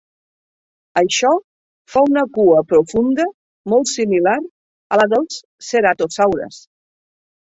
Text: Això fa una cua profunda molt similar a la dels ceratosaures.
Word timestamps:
Això 0.99 1.33
fa 1.95 2.01
una 2.07 2.23
cua 2.37 2.63
profunda 2.71 3.25
molt 3.73 3.91
similar 3.91 4.33
a 4.97 4.99
la 5.01 5.05
dels 5.13 5.37
ceratosaures. 5.69 6.59